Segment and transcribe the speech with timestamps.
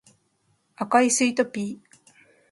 [0.77, 2.01] 赤いスイートピー